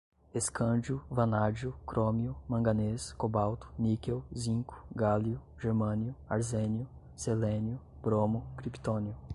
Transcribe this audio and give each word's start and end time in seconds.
escândio, 0.33 0.99
vanádio, 1.11 1.75
crômio, 1.85 2.35
manganês, 2.49 3.13
cobalto, 3.13 3.71
níquel, 3.77 4.23
zinco, 4.35 4.83
gálio, 4.91 5.39
germânio, 5.59 6.15
arsênio, 6.27 6.89
selênio, 7.15 7.79
bromo, 8.01 8.43
criptônio 8.57 9.15